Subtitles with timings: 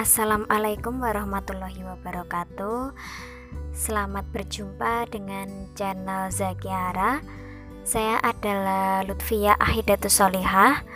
[0.00, 2.96] Assalamualaikum warahmatullahi wabarakatuh.
[3.76, 7.20] Selamat berjumpa dengan channel Zakiara.
[7.84, 10.88] Saya adalah Lutfia Ahidatus Solihah.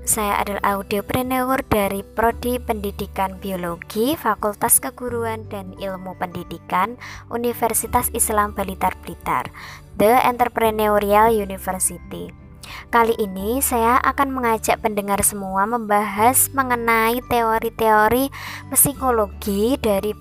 [0.00, 6.96] Saya adalah audiopreneur dari Prodi Pendidikan Biologi Fakultas Keguruan dan Ilmu Pendidikan
[7.28, 9.52] Universitas Islam Balitar Blitar
[10.00, 12.47] The Entrepreneurial University
[12.88, 18.32] Kali ini saya akan mengajak pendengar semua membahas mengenai teori-teori
[18.72, 20.12] psikologi dari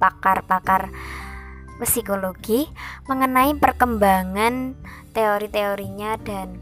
[0.00, 0.92] pakar-pakar
[1.80, 2.68] psikologi
[3.08, 4.76] mengenai perkembangan
[5.16, 6.60] teori-teorinya dan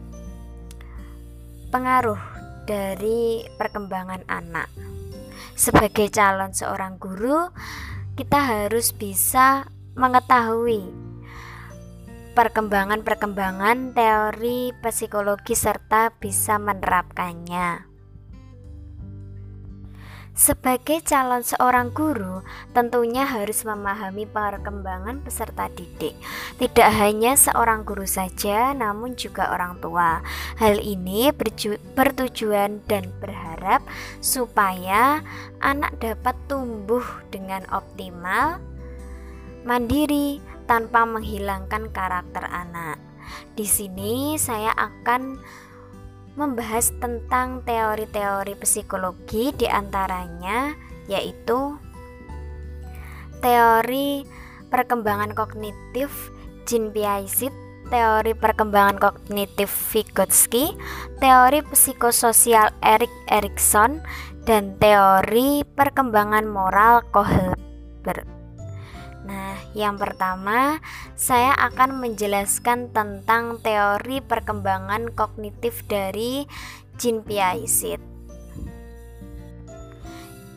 [1.68, 2.18] pengaruh
[2.64, 4.70] dari perkembangan anak.
[5.58, 7.50] Sebagai calon seorang guru,
[8.14, 9.66] kita harus bisa
[9.98, 11.07] mengetahui
[12.38, 17.82] perkembangan-perkembangan teori psikologi serta bisa menerapkannya.
[20.38, 26.14] Sebagai calon seorang guru, tentunya harus memahami perkembangan peserta didik.
[26.62, 30.22] Tidak hanya seorang guru saja, namun juga orang tua.
[30.62, 31.34] Hal ini
[31.98, 33.82] bertujuan dan berharap
[34.22, 35.26] supaya
[35.58, 37.02] anak dapat tumbuh
[37.34, 38.62] dengan optimal,
[39.66, 43.00] mandiri, tanpa menghilangkan karakter anak.
[43.56, 45.40] Di sini saya akan
[46.38, 50.70] membahas tentang teori-teori psikologi di antaranya
[51.10, 51.74] yaitu
[53.42, 54.22] teori
[54.70, 56.30] perkembangan kognitif
[56.68, 57.50] Jean Piaget,
[57.88, 60.76] teori perkembangan kognitif Vygotsky,
[61.18, 64.04] teori psikososial Erik Erikson,
[64.44, 68.37] dan teori perkembangan moral Kohlberg.
[69.28, 70.80] Nah, yang pertama,
[71.12, 76.48] saya akan menjelaskan tentang teori perkembangan kognitif dari
[76.96, 78.00] Jean Piaget.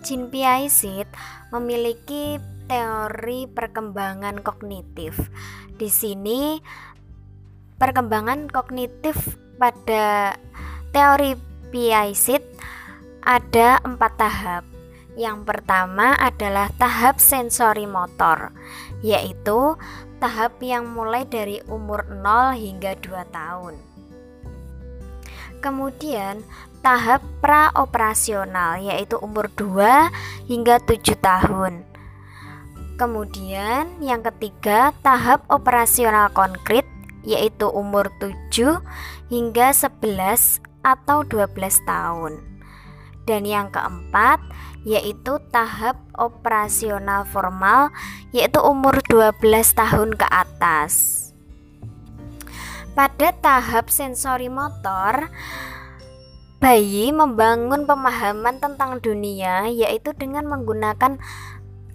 [0.08, 1.12] Jean Piaget
[1.52, 2.40] memiliki
[2.72, 5.20] teori perkembangan kognitif.
[5.76, 6.56] Di sini,
[7.76, 10.40] perkembangan kognitif pada
[10.96, 11.36] teori
[11.76, 12.48] Piaget
[13.20, 14.71] ada empat tahap.
[15.20, 18.56] Yang pertama adalah tahap sensori motor,
[19.04, 19.76] yaitu
[20.24, 23.76] tahap yang mulai dari umur 0 hingga 2 tahun.
[25.62, 26.42] Kemudian
[26.82, 30.10] tahap praoperasional yaitu umur 2
[30.50, 31.86] hingga 7 tahun.
[32.98, 36.86] Kemudian yang ketiga tahap operasional konkret
[37.22, 38.82] yaitu umur 7
[39.30, 42.51] hingga 11 atau 12 tahun.
[43.30, 44.42] Dan yang keempat
[44.82, 47.94] yaitu tahap operasional formal
[48.34, 49.38] yaitu umur 12
[49.78, 51.20] tahun ke atas.
[52.92, 55.32] Pada tahap sensori motor,
[56.62, 61.18] bayi membangun pemahaman tentang dunia yaitu dengan menggunakan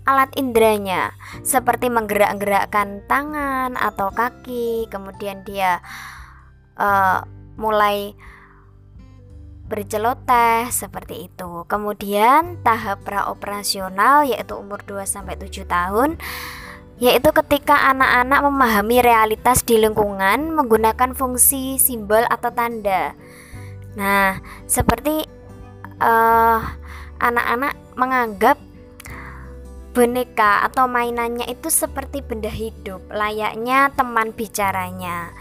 [0.06, 5.82] alat inderanya seperti menggerak-gerakkan tangan atau kaki, kemudian dia
[6.78, 7.26] uh,
[7.58, 8.14] mulai
[9.66, 11.66] berceloteh seperti itu.
[11.66, 16.16] Kemudian tahap praoperasional yaitu umur 2 sampai 7 tahun
[16.96, 23.12] yaitu ketika anak-anak memahami realitas di lingkungan menggunakan fungsi simbol atau tanda.
[24.00, 25.28] Nah, seperti
[26.00, 26.58] eh,
[27.20, 28.56] anak-anak menganggap
[29.96, 35.32] boneka atau mainannya itu seperti benda hidup, layaknya teman bicaranya.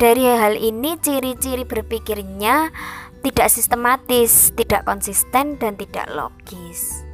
[0.00, 2.72] Dari hal ini ciri-ciri berpikirnya
[3.22, 7.06] tidak sistematis, tidak konsisten, dan tidak logis.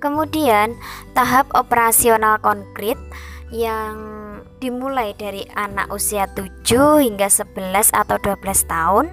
[0.00, 0.78] Kemudian,
[1.12, 2.96] tahap operasional konkret
[3.52, 3.96] yang
[4.60, 9.06] dimulai dari anak usia 7 hingga 11 atau 12 tahun,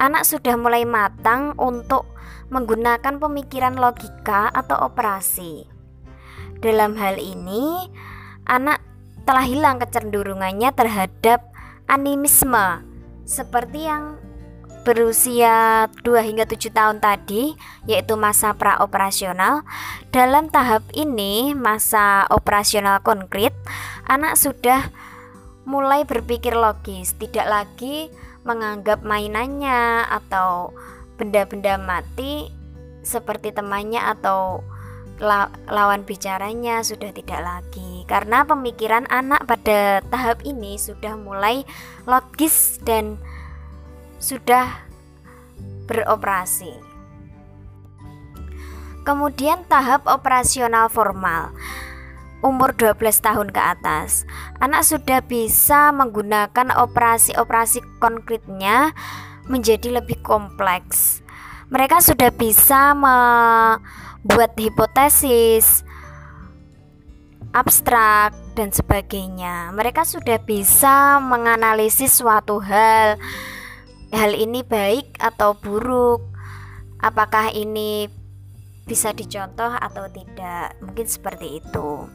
[0.00, 2.08] anak sudah mulai matang untuk
[2.50, 5.68] menggunakan pemikiran logika atau operasi.
[6.62, 7.90] Dalam hal ini,
[8.46, 8.82] anak
[9.22, 11.52] telah hilang kecenderungannya terhadap
[11.86, 12.91] animisme
[13.32, 14.20] seperti yang
[14.84, 17.56] berusia 2 hingga 7 tahun tadi
[17.88, 19.64] yaitu masa praoperasional.
[20.12, 23.56] Dalam tahap ini masa operasional konkret
[24.04, 24.92] anak sudah
[25.64, 28.10] mulai berpikir logis tidak lagi
[28.42, 30.74] menganggap mainannya atau
[31.14, 32.50] benda-benda mati
[33.06, 34.66] seperti temannya atau
[35.20, 41.66] lawan bicaranya sudah tidak lagi karena pemikiran anak pada tahap ini sudah mulai
[42.08, 43.20] logis dan
[44.22, 44.86] sudah
[45.86, 46.72] beroperasi.
[49.02, 51.50] Kemudian tahap operasional formal.
[52.42, 54.26] Umur 12 tahun ke atas,
[54.58, 58.90] anak sudah bisa menggunakan operasi-operasi konkretnya
[59.46, 61.22] menjadi lebih kompleks
[61.72, 62.92] mereka sudah bisa
[64.22, 65.82] membuat hipotesis
[67.52, 69.70] abstrak dan sebagainya.
[69.76, 73.20] Mereka sudah bisa menganalisis suatu hal.
[74.12, 76.24] Hal ini baik atau buruk?
[77.00, 78.08] Apakah ini
[78.88, 80.80] bisa dicontoh atau tidak?
[80.80, 82.08] Mungkin seperti itu.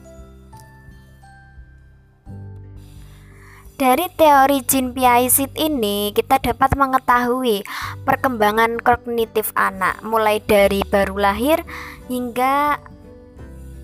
[3.77, 7.61] Dari teori Jin Piaget ini, kita dapat mengetahui
[8.09, 11.61] perkembangan kognitif anak mulai dari baru lahir
[12.09, 12.81] hingga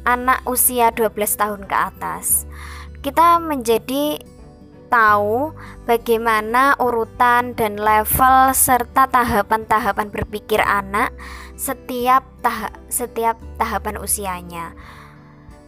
[0.02, 2.50] anak usia 12 tahun ke atas.
[3.06, 4.18] Kita menjadi
[4.90, 5.54] tahu
[5.86, 11.14] bagaimana urutan dan level serta tahapan-tahapan berpikir anak
[11.54, 14.74] setiap tahap setiap tahapan usianya.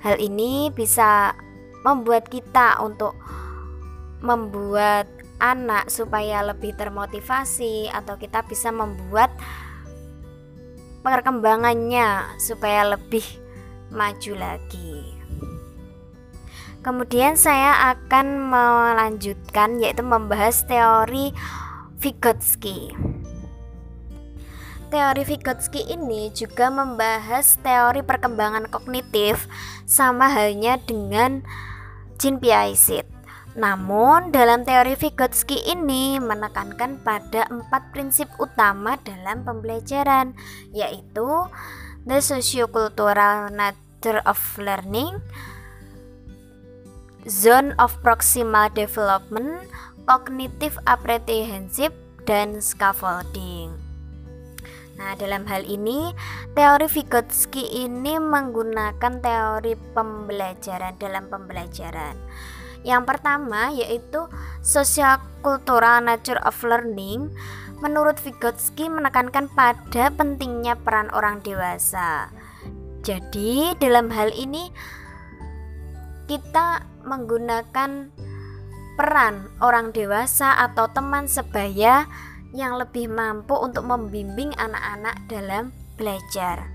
[0.01, 1.38] Hal ini bisa
[1.86, 3.13] membuat kita untuk
[4.25, 5.06] membuat
[5.38, 9.30] anak supaya lebih termotivasi atau kita bisa membuat
[11.06, 13.24] perkembangannya supaya lebih
[13.94, 15.13] maju lagi.
[16.81, 21.33] Kemudian saya akan melanjutkan yaitu membahas teori
[21.98, 22.94] Vygotsky.
[24.94, 29.50] Teori Vygotsky ini juga membahas teori perkembangan kognitif
[29.89, 31.42] sama halnya dengan
[32.22, 33.15] Jean Piaget.
[33.56, 40.36] Namun, dalam teori Vygotsky ini menekankan pada empat prinsip utama dalam pembelajaran,
[40.75, 41.48] yaitu
[42.04, 45.24] the sociocultural nature of learning,
[47.24, 49.63] zone of proximal development,
[50.04, 51.96] cognitive apprehensive,
[52.28, 53.72] dan scaffolding.
[55.00, 56.12] Nah, dalam hal ini,
[56.56, 62.16] teori Vygotsky ini menggunakan teori pembelajaran dalam pembelajaran.
[62.86, 64.30] Yang pertama yaitu
[64.62, 67.34] social cultural nature of learning.
[67.82, 72.32] Menurut Vygotsky menekankan pada pentingnya peran orang dewasa.
[73.04, 74.72] Jadi, dalam hal ini
[76.26, 78.10] kita menggunakan
[78.96, 82.08] peran orang dewasa atau teman sebaya
[82.56, 86.75] yang lebih mampu untuk membimbing anak-anak dalam belajar.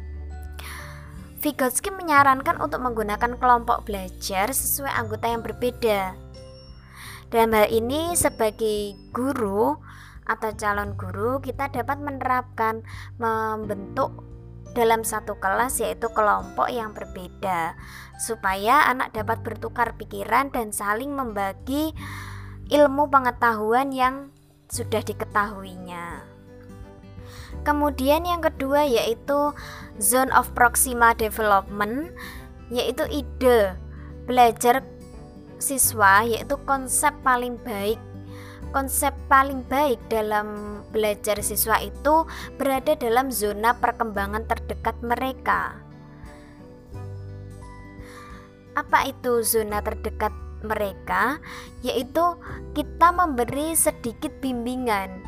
[1.40, 6.12] Vygotsky menyarankan untuk menggunakan kelompok belajar sesuai anggota yang berbeda.
[7.32, 9.72] Dalam hal ini, sebagai guru
[10.28, 12.84] atau calon guru, kita dapat menerapkan
[13.16, 14.20] membentuk
[14.76, 17.72] dalam satu kelas, yaitu kelompok yang berbeda,
[18.20, 21.96] supaya anak dapat bertukar pikiran dan saling membagi
[22.68, 24.28] ilmu pengetahuan yang
[24.68, 26.29] sudah diketahuinya.
[27.60, 29.52] Kemudian yang kedua yaitu
[30.00, 32.14] zone of proximal development
[32.72, 33.76] yaitu ide
[34.24, 34.80] belajar
[35.60, 38.00] siswa yaitu konsep paling baik.
[38.70, 42.24] Konsep paling baik dalam belajar siswa itu
[42.54, 45.74] berada dalam zona perkembangan terdekat mereka.
[48.78, 50.30] Apa itu zona terdekat
[50.62, 51.42] mereka?
[51.82, 52.38] Yaitu
[52.78, 55.26] kita memberi sedikit bimbingan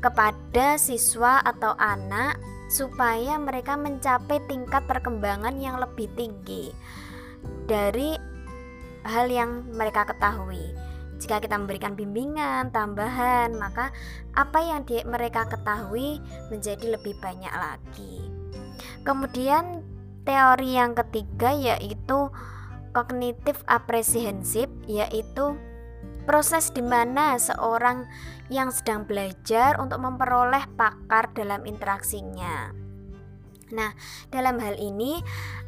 [0.00, 6.74] kepada siswa atau anak supaya mereka mencapai tingkat perkembangan yang lebih tinggi
[7.70, 8.18] dari
[9.06, 10.74] hal yang mereka ketahui.
[11.16, 13.88] Jika kita memberikan bimbingan tambahan, maka
[14.36, 16.20] apa yang di, mereka ketahui
[16.52, 18.28] menjadi lebih banyak lagi.
[19.06, 19.80] Kemudian
[20.26, 22.28] teori yang ketiga yaitu
[22.92, 25.56] kognitif apresiensif yaitu
[26.26, 28.04] proses di mana seorang
[28.50, 32.74] yang sedang belajar untuk memperoleh pakar dalam interaksinya.
[33.70, 33.94] Nah,
[34.30, 35.22] dalam hal ini,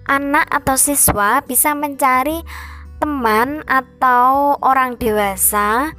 [0.07, 2.43] anak atau siswa bisa mencari
[2.99, 5.95] teman atau orang dewasa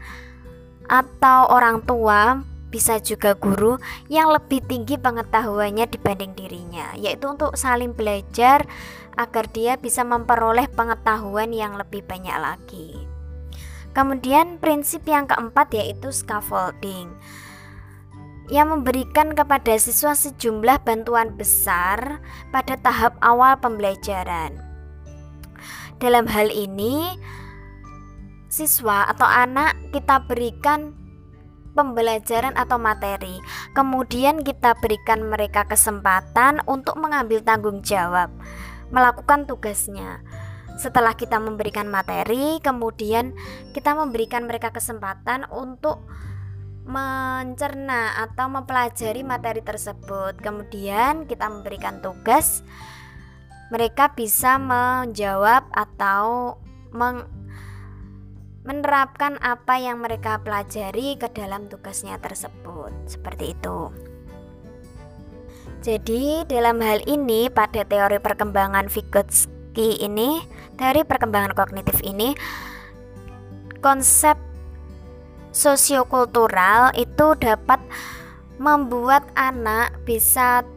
[0.88, 7.92] atau orang tua, bisa juga guru yang lebih tinggi pengetahuannya dibanding dirinya, yaitu untuk saling
[7.92, 8.64] belajar
[9.20, 12.99] agar dia bisa memperoleh pengetahuan yang lebih banyak lagi.
[14.00, 17.12] Kemudian prinsip yang keempat yaitu scaffolding
[18.48, 24.56] yang memberikan kepada siswa sejumlah bantuan besar pada tahap awal pembelajaran.
[26.00, 27.12] Dalam hal ini,
[28.48, 30.96] siswa atau anak kita berikan
[31.76, 33.44] pembelajaran atau materi,
[33.76, 38.32] kemudian kita berikan mereka kesempatan untuk mengambil tanggung jawab,
[38.96, 40.24] melakukan tugasnya.
[40.80, 43.36] Setelah kita memberikan materi, kemudian
[43.76, 46.08] kita memberikan mereka kesempatan untuk
[46.88, 50.40] mencerna atau mempelajari materi tersebut.
[50.40, 52.64] Kemudian kita memberikan tugas,
[53.76, 56.56] mereka bisa menjawab atau
[56.96, 57.28] meng
[58.64, 62.96] menerapkan apa yang mereka pelajari ke dalam tugasnya tersebut.
[63.04, 63.92] Seperti itu.
[65.84, 70.44] Jadi dalam hal ini pada teori perkembangan Vygotsky ini,
[70.76, 72.36] teori perkembangan kognitif ini
[73.80, 74.36] konsep
[75.56, 77.80] sosiokultural itu dapat
[78.60, 80.68] membuat anak bisa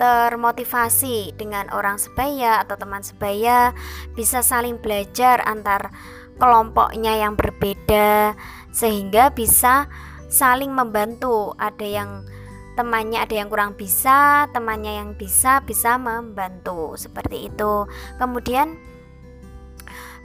[0.00, 3.70] termotivasi dengan orang sebaya atau teman sebaya,
[4.16, 5.92] bisa saling belajar antar
[6.40, 8.34] kelompoknya yang berbeda
[8.72, 9.86] sehingga bisa
[10.32, 11.52] saling membantu.
[11.60, 12.10] Ada yang
[12.74, 17.86] temannya ada yang kurang bisa, temannya yang bisa bisa membantu seperti itu.
[18.16, 18.80] Kemudian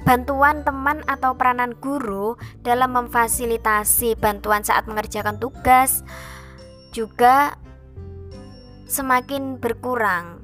[0.08, 6.06] bantuan teman atau peranan guru dalam memfasilitasi bantuan saat mengerjakan tugas
[6.96, 7.60] juga
[8.88, 10.39] semakin berkurang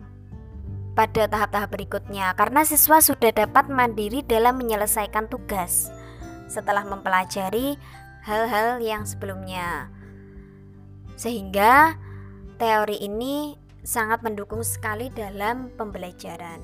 [0.94, 5.90] pada tahap-tahap berikutnya karena siswa sudah dapat mandiri dalam menyelesaikan tugas
[6.52, 7.82] setelah mempelajari
[8.28, 9.90] hal-hal yang sebelumnya.
[11.16, 11.98] Sehingga
[12.58, 16.64] teori ini sangat mendukung sekali dalam pembelajaran.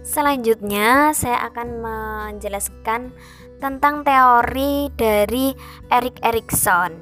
[0.00, 3.12] Selanjutnya, saya akan menjelaskan
[3.60, 5.52] tentang teori dari
[5.92, 6.96] Erik Erikson.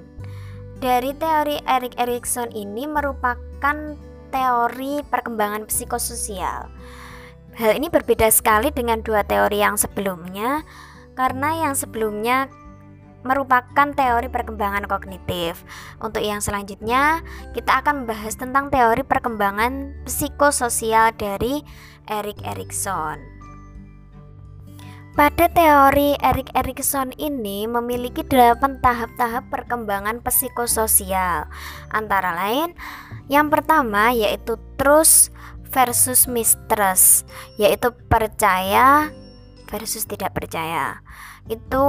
[0.82, 3.94] Dari teori Erik Erikson ini merupakan
[4.34, 6.70] teori perkembangan psikososial.
[7.58, 10.62] Hal ini berbeda sekali dengan dua teori yang sebelumnya,
[11.18, 12.46] karena yang sebelumnya
[13.26, 15.62] merupakan teori perkembangan kognitif.
[15.98, 17.22] Untuk yang selanjutnya,
[17.54, 21.62] kita akan membahas tentang teori perkembangan psikososial dari
[22.06, 23.38] Erik Erikson.
[25.18, 31.50] Pada teori Erik Erikson ini memiliki delapan tahap-tahap perkembangan psikososial.
[31.90, 32.78] Antara lain,
[33.26, 35.34] yang pertama yaitu trust
[35.75, 37.26] versus mistrust,
[37.58, 39.10] yaitu percaya
[39.66, 41.02] versus tidak percaya.
[41.50, 41.82] Itu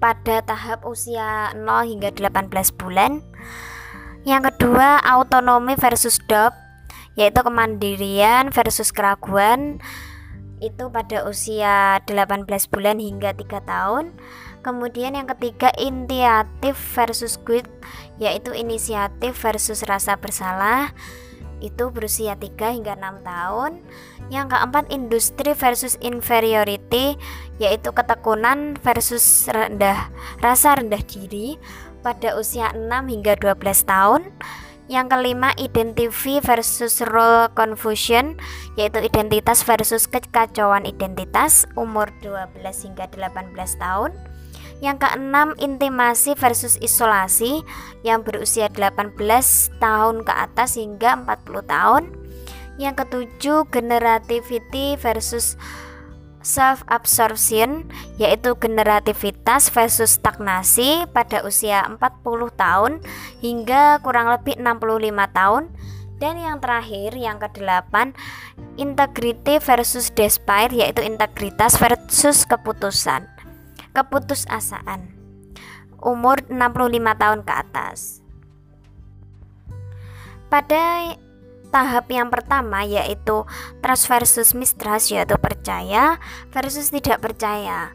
[0.00, 3.20] pada tahap usia 0 hingga 18 bulan.
[4.24, 6.56] Yang kedua, autonomi versus doubt,
[7.14, 9.78] yaitu kemandirian versus keraguan.
[10.60, 14.16] Itu pada usia 18 bulan hingga 3 tahun.
[14.60, 17.64] Kemudian yang ketiga initiatif versus guilt
[18.20, 20.92] yaitu inisiatif versus rasa bersalah
[21.60, 23.72] itu berusia 3 hingga 6 tahun.
[24.32, 27.20] Yang keempat industri versus inferiority
[27.60, 30.08] yaitu ketekunan versus rendah
[30.40, 31.60] rasa rendah diri
[32.00, 34.22] pada usia 6 hingga 12 tahun.
[34.90, 38.34] Yang kelima identity versus role confusion
[38.74, 42.58] yaitu identitas versus kekacauan identitas umur 12
[42.90, 44.10] hingga 18 tahun.
[44.80, 47.60] Yang keenam, intimasi versus isolasi
[48.00, 49.12] yang berusia 18
[49.76, 52.02] tahun ke atas hingga 40 tahun.
[52.80, 55.60] Yang ketujuh, generativity versus
[56.40, 57.84] self absorption
[58.16, 62.00] yaitu generativitas versus stagnasi pada usia 40
[62.56, 62.92] tahun
[63.44, 65.62] hingga kurang lebih 65 tahun
[66.20, 68.12] dan yang terakhir yang kedelapan
[68.76, 73.28] integrity versus despair yaitu integritas versus keputusan
[73.92, 75.20] keputusasaan
[76.00, 77.98] umur 65 tahun ke atas.
[80.50, 81.14] Pada
[81.70, 83.46] tahap yang pertama yaitu
[83.78, 86.18] trust versus mistrust yaitu percaya
[86.50, 87.94] versus tidak percaya.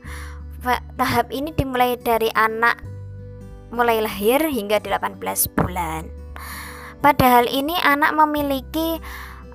[0.98, 2.82] Tahap ini dimulai dari anak
[3.70, 5.20] mulai lahir hingga 18
[5.54, 6.08] bulan.
[7.04, 8.98] Padahal ini anak memiliki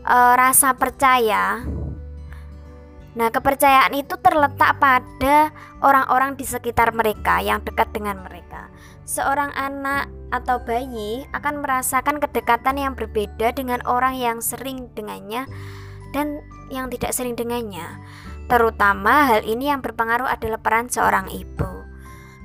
[0.07, 1.65] e, rasa percaya
[3.11, 5.51] Nah, kepercayaan itu terletak pada
[5.83, 8.71] orang-orang di sekitar mereka yang dekat dengan mereka.
[9.03, 15.51] Seorang anak atau bayi akan merasakan kedekatan yang berbeda dengan orang yang sering dengannya
[16.15, 16.39] dan
[16.71, 17.99] yang tidak sering dengannya.
[18.47, 21.83] Terutama hal ini yang berpengaruh adalah peran seorang ibu.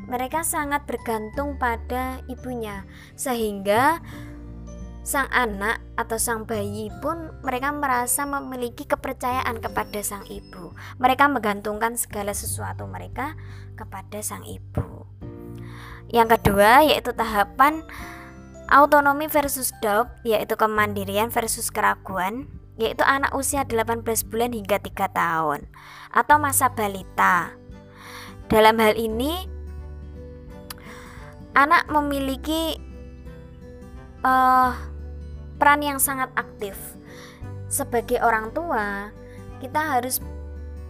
[0.05, 2.86] Mereka sangat bergantung pada ibunya,
[3.17, 4.01] sehingga
[5.05, 10.74] sang anak atau sang bayi pun mereka merasa memiliki kepercayaan kepada sang ibu.
[10.97, 13.38] Mereka menggantungkan segala sesuatu mereka
[13.77, 15.05] kepada sang ibu.
[16.09, 17.85] Yang kedua yaitu tahapan
[18.65, 22.50] autonomi versus doubt yaitu kemandirian versus keraguan
[22.81, 25.69] yaitu anak usia 18 bulan hingga 3 tahun
[26.17, 27.53] atau masa balita.
[28.50, 29.45] Dalam hal ini
[31.53, 32.81] anak memiliki
[34.25, 34.94] uh,
[35.57, 36.75] peran yang sangat aktif.
[37.67, 39.09] Sebagai orang tua,
[39.59, 40.21] kita harus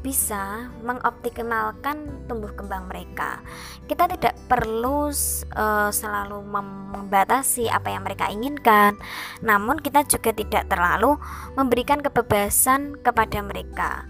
[0.05, 3.41] bisa mengoptimalkan tumbuh kembang mereka.
[3.89, 8.93] Kita tidak perlu uh, selalu membatasi apa yang mereka inginkan,
[9.41, 11.17] namun kita juga tidak terlalu
[11.57, 14.05] memberikan kebebasan kepada mereka.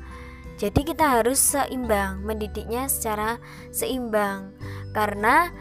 [0.60, 3.40] Jadi kita harus seimbang, mendidiknya secara
[3.72, 4.52] seimbang
[4.92, 5.52] karena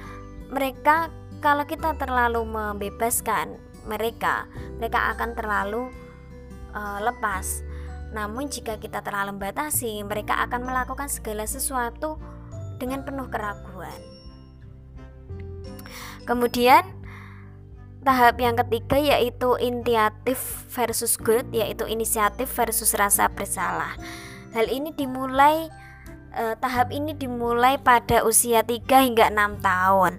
[0.51, 1.11] mereka
[1.43, 4.49] kalau kita terlalu membebaskan mereka.
[4.81, 5.89] Mereka akan terlalu
[6.75, 7.63] uh, lepas.
[8.15, 12.19] Namun jika kita terlalu batasi mereka akan melakukan segala sesuatu
[12.79, 14.01] dengan penuh keraguan.
[16.25, 16.85] Kemudian
[18.05, 20.39] tahap yang ketiga yaitu initiatif
[20.73, 23.97] versus good yaitu inisiatif versus rasa bersalah.
[24.55, 25.67] Hal ini dimulai
[26.37, 28.79] eh, tahap ini dimulai pada usia 3
[29.11, 30.13] hingga 6 tahun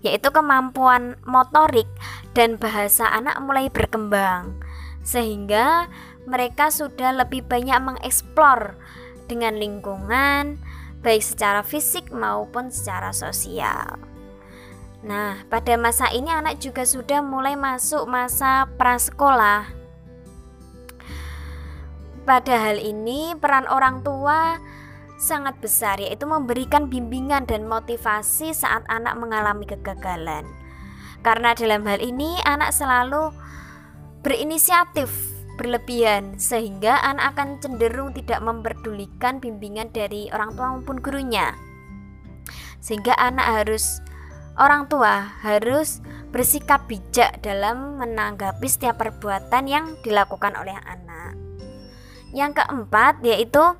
[0.00, 1.88] yaitu kemampuan motorik
[2.32, 4.56] dan bahasa anak mulai berkembang
[5.04, 5.88] sehingga
[6.28, 8.76] mereka sudah lebih banyak mengeksplor
[9.28, 10.60] dengan lingkungan
[11.00, 13.96] baik secara fisik maupun secara sosial.
[15.00, 19.64] Nah, pada masa ini anak juga sudah mulai masuk masa prasekolah.
[22.28, 24.60] Pada hal ini, peran orang tua
[25.20, 30.48] sangat besar yaitu memberikan bimbingan dan motivasi saat anak mengalami kegagalan.
[31.20, 33.28] Karena dalam hal ini anak selalu
[34.24, 35.12] berinisiatif
[35.60, 41.52] berlebihan sehingga anak akan cenderung tidak memperdulikan bimbingan dari orang tua maupun gurunya.
[42.80, 44.00] Sehingga anak harus
[44.56, 46.00] orang tua harus
[46.32, 51.36] bersikap bijak dalam menanggapi setiap perbuatan yang dilakukan oleh anak.
[52.32, 53.76] Yang keempat yaitu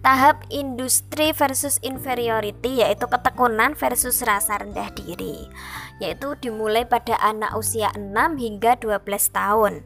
[0.00, 5.44] Tahap industri versus inferiority yaitu ketekunan versus rasa rendah diri
[6.00, 8.08] yaitu dimulai pada anak usia 6
[8.40, 9.84] hingga 12 tahun.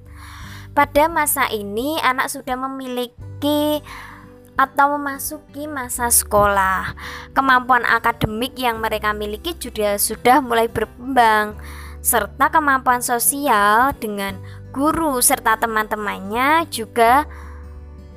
[0.71, 3.83] Pada masa ini anak sudah memiliki
[4.54, 6.94] atau memasuki masa sekolah.
[7.35, 11.59] Kemampuan akademik yang mereka miliki juga sudah mulai berkembang
[12.04, 14.38] serta kemampuan sosial dengan
[14.71, 17.26] guru serta teman-temannya juga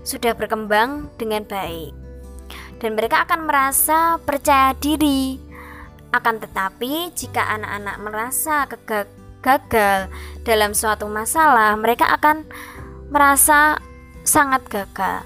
[0.08, 2.08] sudah berkembang dengan baik
[2.78, 5.42] dan mereka akan merasa percaya diri.
[6.14, 8.64] Akan tetapi, jika anak-anak merasa
[9.44, 10.08] gagal
[10.48, 12.48] dalam suatu masalah, mereka akan
[13.12, 13.82] merasa
[14.24, 15.26] sangat gagal.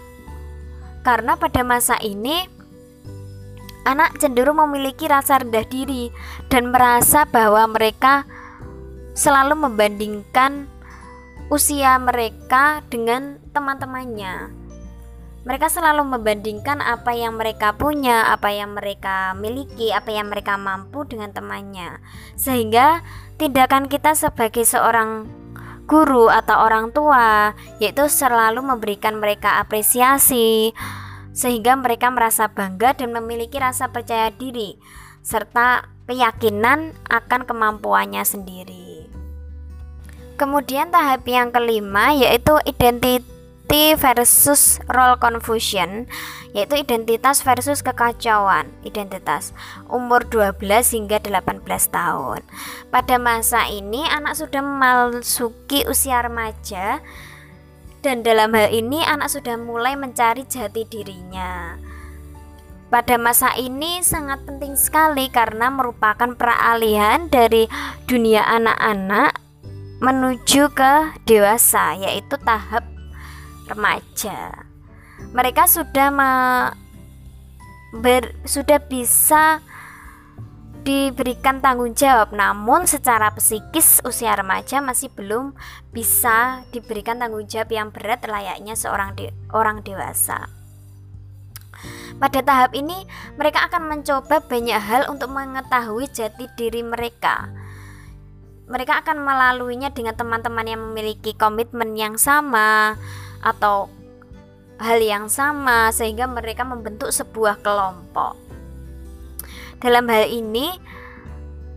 [1.05, 2.45] Karena pada masa ini
[3.85, 6.13] anak cenderung memiliki rasa rendah diri
[6.49, 8.25] dan merasa bahwa mereka
[9.17, 10.69] selalu membandingkan
[11.49, 14.60] usia mereka dengan teman-temannya.
[15.41, 21.01] Mereka selalu membandingkan apa yang mereka punya, apa yang mereka miliki, apa yang mereka mampu
[21.01, 21.97] dengan temannya.
[22.37, 23.01] Sehingga
[23.41, 25.25] tindakan kita sebagai seorang
[25.89, 30.71] guru atau orang tua yaitu selalu memberikan mereka apresiasi
[31.35, 34.79] sehingga mereka merasa bangga dan memiliki rasa percaya diri
[35.19, 39.09] serta keyakinan akan kemampuannya sendiri.
[40.39, 43.30] Kemudian tahap yang kelima yaitu identitas
[43.71, 46.03] identity versus role confusion
[46.51, 49.55] yaitu identitas versus kekacauan identitas.
[49.87, 50.59] Umur 12
[50.91, 52.43] hingga 18 tahun.
[52.91, 56.99] Pada masa ini anak sudah memasuki usia remaja
[58.03, 61.79] dan dalam hal ini anak sudah mulai mencari jati dirinya.
[62.91, 67.71] Pada masa ini sangat penting sekali karena merupakan peralihan dari
[68.03, 69.39] dunia anak-anak
[70.03, 72.90] menuju ke dewasa yaitu tahap
[73.71, 74.67] remaja.
[75.31, 76.31] Mereka sudah me,
[78.03, 79.63] ber, sudah bisa
[80.81, 85.53] diberikan tanggung jawab, namun secara psikis usia remaja masih belum
[85.93, 90.49] bisa diberikan tanggung jawab yang berat layaknya seorang de, orang dewasa.
[92.21, 93.05] Pada tahap ini,
[93.37, 97.49] mereka akan mencoba banyak hal untuk mengetahui jati diri mereka.
[98.69, 102.95] Mereka akan melaluinya dengan teman-teman yang memiliki komitmen yang sama,
[103.41, 103.89] atau
[104.81, 108.33] hal yang sama sehingga mereka membentuk sebuah kelompok.
[109.81, 110.73] Dalam hal ini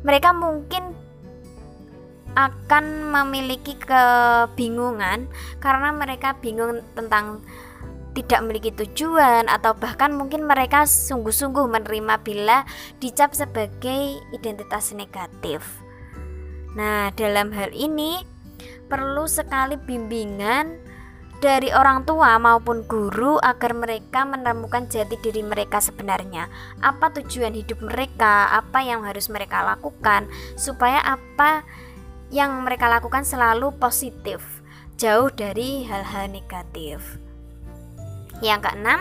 [0.05, 0.93] mereka mungkin
[2.35, 5.31] akan memiliki kebingungan
[5.63, 7.41] karena mereka bingung tentang
[8.15, 12.63] tidak memiliki tujuan atau bahkan mungkin mereka sungguh-sungguh menerima bila
[13.03, 15.83] dicap sebagai identitas negatif.
[16.79, 18.23] Nah, dalam hal ini
[18.87, 20.84] perlu sekali bimbingan
[21.43, 26.47] dari orang tua maupun guru agar mereka menemukan jati diri mereka sebenarnya.
[26.81, 31.67] Apa tujuan hidup mereka, apa yang harus mereka lakukan, supaya apa
[32.31, 34.43] yang mereka lakukan selalu positif,
[34.99, 37.01] jauh dari hal-hal negatif.
[38.43, 39.01] Yang keenam,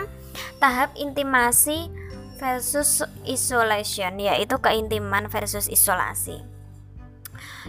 [0.62, 1.90] tahap intimasi
[2.38, 6.42] versus isolation, yaitu keintiman versus isolasi.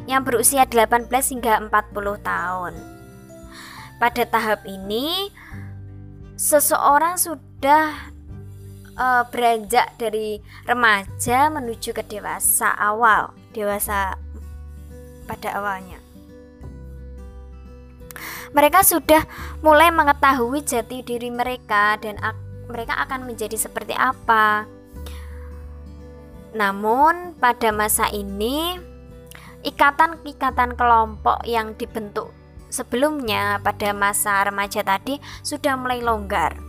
[0.05, 2.94] Yang berusia 18 hingga 40 tahun
[4.05, 5.33] pada tahap ini,
[6.37, 8.13] seseorang sudah
[8.93, 10.37] uh, beranjak dari
[10.69, 14.13] remaja menuju ke dewasa awal, dewasa
[15.25, 15.97] pada awalnya.
[18.53, 19.25] mereka sudah
[19.65, 22.21] mulai mengetahui jati diri mereka dan
[22.69, 24.69] mereka akan menjadi seperti apa.
[26.53, 28.79] Namun, pada masa ini,
[29.65, 32.44] ikatan-ikatan kelompok yang dibentuk
[32.75, 36.59] sebelumnya pada masa remaja tadi sudah mulai longgar.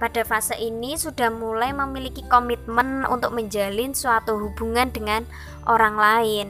[0.00, 5.28] Pada fase ini sudah mulai memiliki komitmen untuk menjalin suatu hubungan dengan
[5.68, 6.46] orang lain,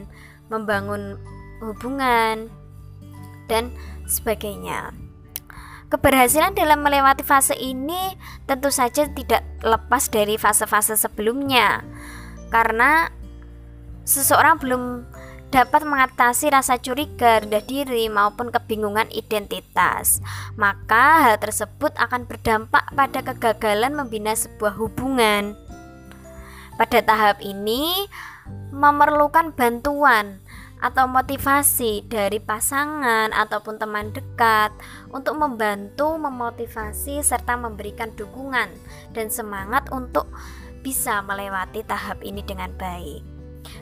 [0.47, 1.19] membangun
[1.59, 2.47] hubungan,
[3.51, 3.75] dan
[4.07, 4.95] sebagainya.
[5.91, 8.15] Keberhasilan dalam melewati fase ini
[8.47, 11.83] tentu saja tidak lepas dari fase-fase sebelumnya,
[12.47, 13.11] karena
[14.07, 15.10] seseorang belum
[15.51, 20.23] dapat mengatasi rasa curiga, rendah diri, maupun kebingungan identitas.
[20.55, 25.59] Maka, hal tersebut akan berdampak pada kegagalan membina sebuah hubungan.
[26.79, 28.07] Pada tahap ini,
[28.71, 30.39] memerlukan bantuan
[30.81, 34.73] atau motivasi dari pasangan ataupun teman dekat
[35.13, 38.73] untuk membantu memotivasi serta memberikan dukungan
[39.13, 40.25] dan semangat untuk
[40.81, 43.30] bisa melewati tahap ini dengan baik.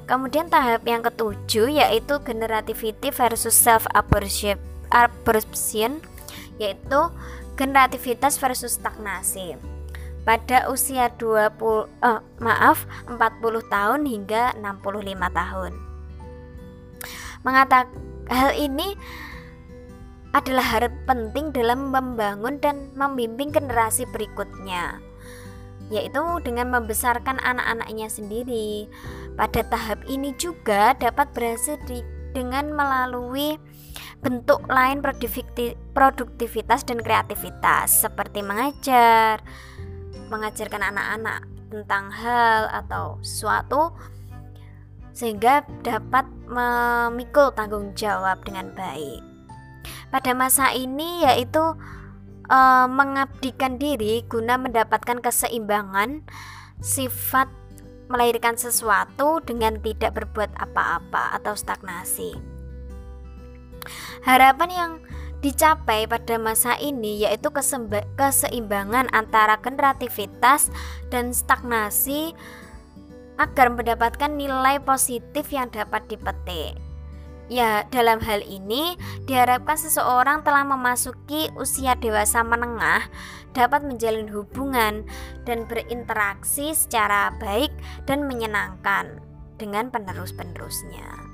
[0.10, 4.58] Kemudian tahap yang ketujuh yaitu generativity versus self absorption
[6.60, 7.00] yaitu
[7.56, 9.56] generativitas versus stagnasi.
[10.28, 15.74] Pada usia 20 eh, maaf 40 tahun hingga 65 tahun.
[17.46, 17.88] Mengatakan
[18.28, 19.00] hal ini
[20.36, 25.02] adalah hal penting dalam membangun dan membimbing generasi berikutnya,
[25.90, 28.90] yaitu dengan membesarkan anak-anaknya sendiri.
[29.34, 33.58] Pada tahap ini juga dapat berhasil di, dengan melalui
[34.20, 35.02] bentuk lain
[35.96, 39.42] produktivitas dan kreativitas seperti mengajar,
[40.30, 43.94] mengajarkan anak-anak tentang hal atau sesuatu
[45.14, 49.20] sehingga dapat memikul tanggung jawab dengan baik.
[50.10, 51.62] Pada masa ini yaitu
[52.50, 52.60] e,
[52.90, 56.26] mengabdikan diri guna mendapatkan keseimbangan
[56.82, 57.48] sifat
[58.10, 62.34] melahirkan sesuatu dengan tidak berbuat apa-apa atau stagnasi.
[64.26, 64.92] Harapan yang
[65.40, 67.48] dicapai pada masa ini yaitu
[68.18, 70.68] keseimbangan antara kreativitas
[71.08, 72.36] dan stagnasi
[73.40, 76.76] agar mendapatkan nilai positif yang dapat dipetik.
[77.50, 78.94] Ya, dalam hal ini
[79.26, 83.10] diharapkan seseorang telah memasuki usia dewasa menengah
[83.58, 85.02] dapat menjalin hubungan
[85.50, 87.74] dan berinteraksi secara baik
[88.06, 89.18] dan menyenangkan
[89.58, 91.26] dengan penerus-penerusnya.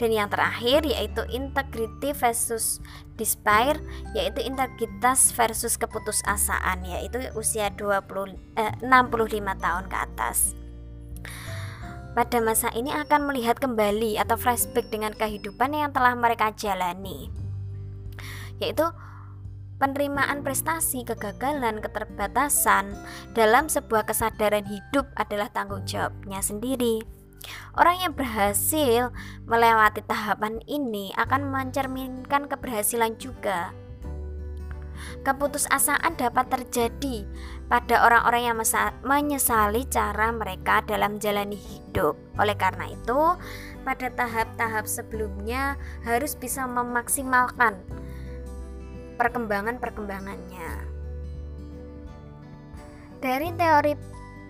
[0.00, 2.80] Dan yang terakhir yaitu integrity versus
[3.20, 3.76] despair
[4.16, 10.56] yaitu integritas versus keputusasaan yaitu usia 20 eh, 65 tahun ke atas
[12.16, 17.28] pada masa ini akan melihat kembali atau flashback dengan kehidupan yang telah mereka jalani,
[18.56, 18.88] yaitu
[19.76, 22.96] penerimaan prestasi, kegagalan, keterbatasan
[23.36, 27.04] dalam sebuah kesadaran hidup adalah tanggung jawabnya sendiri.
[27.76, 29.12] Orang yang berhasil
[29.44, 33.76] melewati tahapan ini akan mencerminkan keberhasilan juga.
[35.24, 37.26] Keputusasaan dapat terjadi
[37.66, 38.56] pada orang-orang yang
[39.02, 42.14] menyesali cara mereka dalam menjalani hidup.
[42.38, 43.20] Oleh karena itu,
[43.86, 47.78] pada tahap-tahap sebelumnya harus bisa memaksimalkan
[49.16, 50.96] perkembangan-perkembangannya.
[53.22, 53.96] Dari teori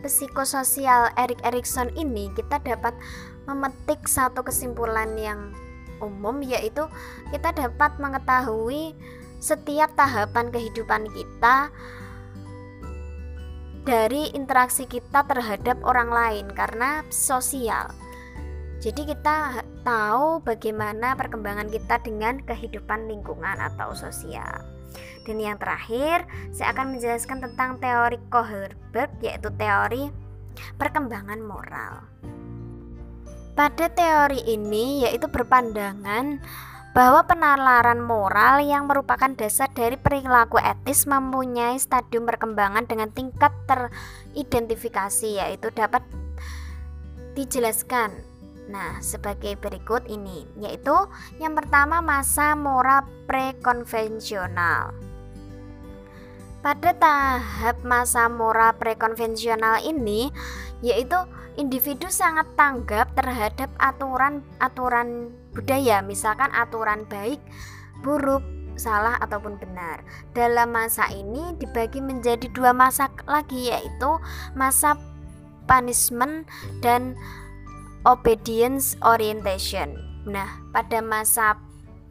[0.02, 2.92] psikososial Erik Erikson ini kita dapat
[3.46, 5.54] memetik satu kesimpulan yang
[6.02, 6.84] umum yaitu
[7.32, 8.92] kita dapat mengetahui
[9.38, 11.70] setiap tahapan kehidupan kita
[13.86, 17.94] dari interaksi kita terhadap orang lain karena sosial.
[18.82, 24.62] Jadi kita tahu bagaimana perkembangan kita dengan kehidupan lingkungan atau sosial.
[25.26, 30.10] Dan yang terakhir, saya akan menjelaskan tentang teori Kohlberg yaitu teori
[30.78, 32.06] perkembangan moral.
[33.56, 36.38] Pada teori ini yaitu berpandangan
[36.96, 45.44] bahwa penalaran moral yang merupakan dasar dari perilaku etis mempunyai stadium perkembangan dengan tingkat teridentifikasi
[45.44, 46.00] yaitu dapat
[47.36, 48.16] dijelaskan.
[48.72, 50.96] Nah, sebagai berikut ini yaitu
[51.36, 54.96] yang pertama masa moral prekonvensional.
[56.64, 60.32] Pada tahap masa moral prekonvensional ini
[60.80, 61.20] yaitu
[61.56, 67.40] individu sangat tanggap terhadap aturan-aturan budaya, misalkan aturan baik,
[68.04, 68.44] buruk,
[68.76, 70.04] salah ataupun benar.
[70.36, 74.20] Dalam masa ini dibagi menjadi dua masa lagi yaitu
[74.52, 75.00] masa
[75.64, 76.46] punishment
[76.84, 77.16] dan
[78.06, 79.96] obedience orientation.
[80.28, 81.58] Nah, pada masa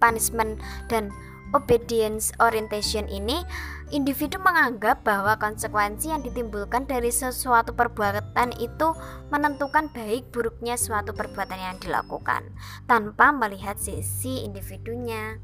[0.01, 0.59] punishment
[0.91, 1.13] dan
[1.53, 3.45] obedience orientation ini
[3.93, 8.87] individu menganggap bahwa konsekuensi yang ditimbulkan dari sesuatu perbuatan itu
[9.29, 12.49] menentukan baik buruknya suatu perbuatan yang dilakukan
[12.89, 15.37] tanpa melihat sisi individunya.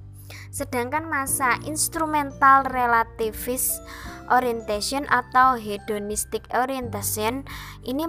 [0.50, 3.84] Sedangkan masa instrumental relativist
[4.32, 7.44] orientation atau hedonistic orientation
[7.84, 8.08] ini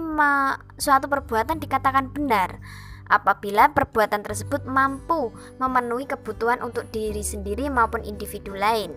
[0.79, 2.63] suatu perbuatan dikatakan benar
[3.11, 8.95] apabila perbuatan tersebut mampu memenuhi kebutuhan untuk diri sendiri maupun individu lain.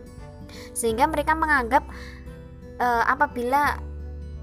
[0.73, 1.83] Sehingga mereka menganggap
[2.79, 3.83] e, apabila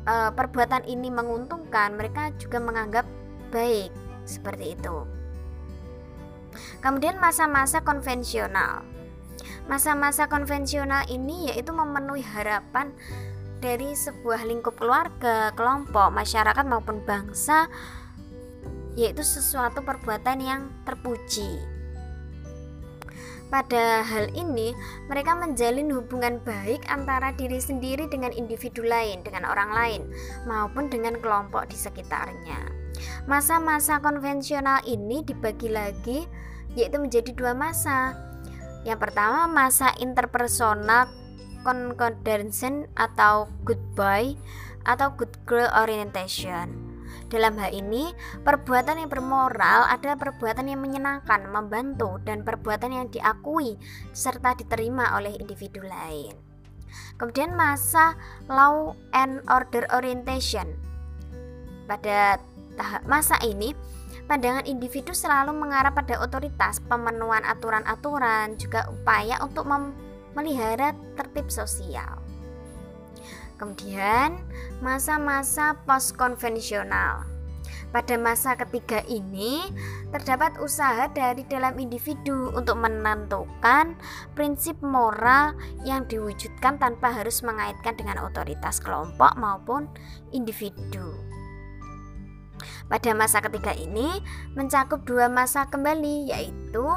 [0.03, 3.07] e, perbuatan ini menguntungkan, mereka juga menganggap
[3.55, 3.91] baik
[4.27, 5.07] seperti itu.
[6.83, 8.83] Kemudian masa-masa konvensional.
[9.65, 12.91] Masa-masa konvensional ini yaitu memenuhi harapan
[13.63, 17.71] dari sebuah lingkup keluarga, kelompok, masyarakat maupun bangsa
[18.93, 21.73] yaitu sesuatu perbuatan yang terpuji.
[23.53, 24.73] Pada hal ini,
[25.05, 30.01] mereka menjalin hubungan baik antara diri sendiri dengan individu lain, dengan orang lain,
[30.49, 32.65] maupun dengan kelompok di sekitarnya.
[33.29, 36.25] Masa-masa konvensional ini dibagi lagi,
[36.73, 38.17] yaitu menjadi dua masa.
[38.89, 41.13] Yang pertama, masa interpersonal
[41.61, 44.33] concordance atau good boy
[44.83, 46.92] atau good girl orientation
[47.33, 48.13] dalam hal ini,
[48.45, 53.73] perbuatan yang bermoral adalah perbuatan yang menyenangkan, membantu, dan perbuatan yang diakui
[54.13, 56.37] serta diterima oleh individu lain.
[57.17, 58.13] Kemudian masa
[58.45, 60.77] law and order orientation.
[61.89, 62.37] Pada
[62.79, 63.75] tahap masa ini,
[64.29, 72.22] pandangan individu selalu mengarah pada otoritas, pemenuhan aturan-aturan, juga upaya untuk memelihara tertib sosial.
[73.57, 74.41] Kemudian,
[74.81, 77.33] masa-masa post-konvensional.
[77.93, 79.61] Pada masa ketiga ini,
[80.09, 83.93] terdapat usaha dari dalam individu untuk menentukan
[84.33, 85.53] prinsip moral
[85.85, 89.85] yang diwujudkan tanpa harus mengaitkan dengan otoritas kelompok maupun
[90.33, 91.13] individu.
[92.89, 94.09] Pada masa ketiga ini
[94.57, 96.89] mencakup dua masa kembali yaitu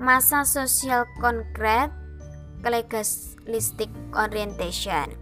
[0.00, 1.92] masa sosial konkret
[2.64, 5.19] legalistic orientation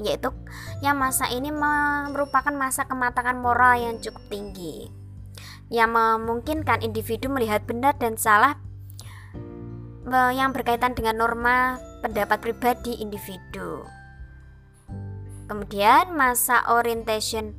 [0.00, 0.32] yaitu
[0.80, 5.00] yang masa ini merupakan masa kematangan moral yang cukup tinggi
[5.70, 8.58] yang memungkinkan individu melihat benar dan salah
[10.10, 13.86] yang berkaitan dengan norma pendapat pribadi individu.
[15.46, 17.54] Kemudian masa orientation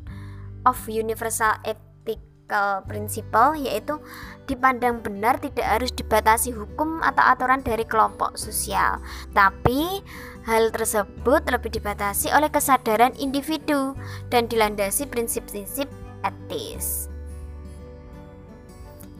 [0.67, 3.95] of universal ethical principle yaitu
[4.43, 8.99] dipandang benar tidak harus dibatasi hukum atau aturan dari kelompok sosial,
[9.31, 10.03] tapi
[10.41, 13.93] Hal tersebut lebih dibatasi oleh kesadaran individu
[14.33, 15.85] dan dilandasi prinsip-prinsip
[16.25, 17.05] etis.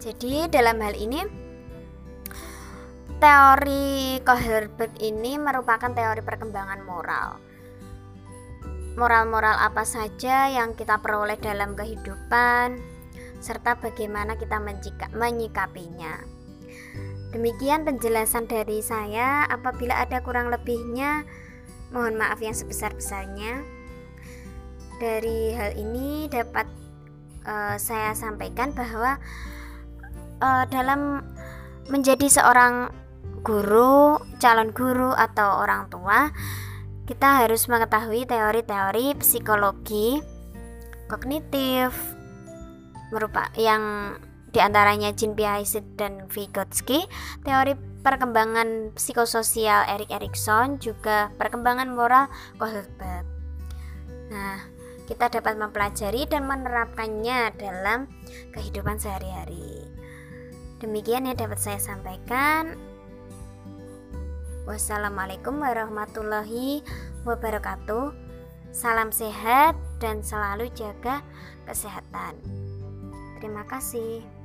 [0.02, 1.22] Jadi dalam hal ini
[3.22, 7.38] teori Kohlberg ini merupakan teori perkembangan moral.
[8.98, 12.82] Moral-moral apa saja yang kita peroleh dalam kehidupan
[13.38, 14.58] serta bagaimana kita
[15.14, 16.31] menyikapinya.
[17.32, 19.48] Demikian penjelasan dari saya.
[19.48, 21.24] Apabila ada kurang lebihnya,
[21.96, 23.64] mohon maaf yang sebesar-besarnya.
[25.00, 26.68] Dari hal ini dapat
[27.48, 29.18] uh, saya sampaikan bahwa
[30.44, 31.24] uh, dalam
[31.88, 32.92] menjadi seorang
[33.42, 36.30] guru, calon guru atau orang tua,
[37.10, 40.22] kita harus mengetahui teori-teori psikologi
[41.12, 41.92] kognitif
[43.12, 43.84] merupakan yang
[44.52, 47.08] di antaranya Jean Piaget dan Vygotsky,
[47.48, 52.28] teori perkembangan psikososial Erik Erikson, juga perkembangan moral
[52.60, 53.24] Kohlberg.
[54.32, 54.60] Nah,
[55.08, 58.08] kita dapat mempelajari dan menerapkannya dalam
[58.52, 59.88] kehidupan sehari-hari.
[60.80, 62.76] Demikian yang dapat saya sampaikan.
[64.68, 66.84] Wassalamualaikum warahmatullahi
[67.28, 68.16] wabarakatuh.
[68.72, 71.20] Salam sehat dan selalu jaga
[71.68, 72.40] kesehatan.
[73.38, 74.41] Terima kasih.